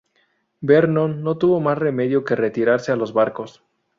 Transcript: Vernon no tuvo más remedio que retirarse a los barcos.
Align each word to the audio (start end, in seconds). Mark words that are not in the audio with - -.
Vernon 0.61 1.21
no 1.23 1.37
tuvo 1.37 1.59
más 1.61 1.77
remedio 1.77 2.23
que 2.25 2.35
retirarse 2.35 2.91
a 2.91 2.95
los 2.95 3.13
barcos. 3.13 3.63